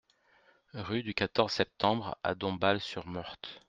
[0.73, 3.59] Rue du quatorze Septembre à Dombasle-sur-Meurthe